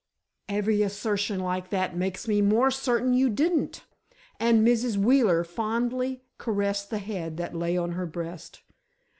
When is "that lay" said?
7.37-7.77